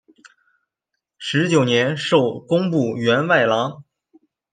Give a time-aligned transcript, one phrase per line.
[1.19, 3.83] 十九年授工部员外郎。